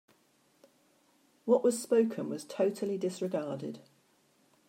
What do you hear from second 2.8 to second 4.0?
disregarded.